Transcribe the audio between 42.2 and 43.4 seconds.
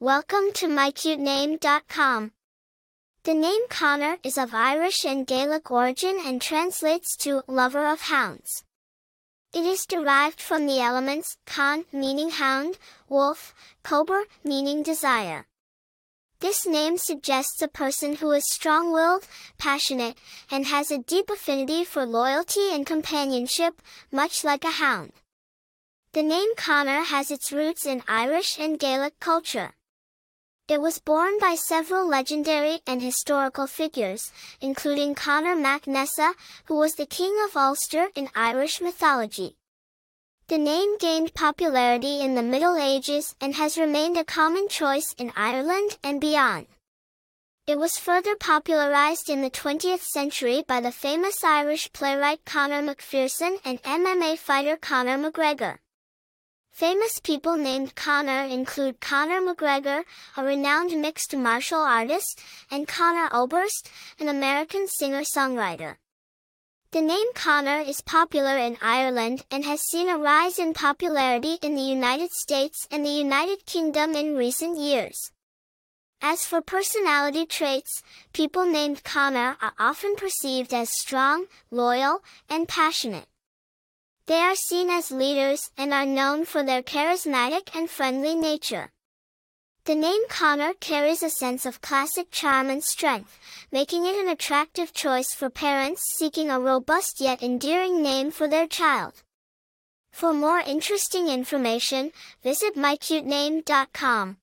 in the Middle Ages